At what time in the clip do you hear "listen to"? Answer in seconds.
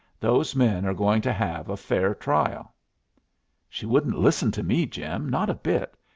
4.17-4.63